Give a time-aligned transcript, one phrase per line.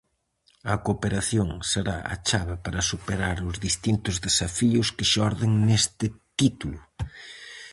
[0.73, 6.05] A cooperación será a chave para superar os distintos desafíos que xorden neste
[6.39, 6.79] título.